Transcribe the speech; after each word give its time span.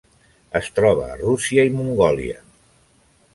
Es 0.59 0.69
troba 0.79 1.03
a 1.09 1.17
Rússia 1.19 1.67
i 1.69 1.75
Mongòlia. 1.75 2.41